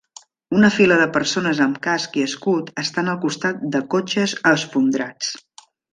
[0.59, 5.31] Una fila de persones amb casc i escut estan al costat de cotxes esfondrats.